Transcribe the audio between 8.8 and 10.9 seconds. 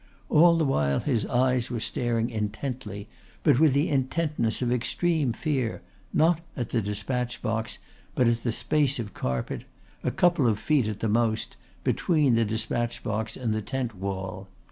of carpet a couple of feet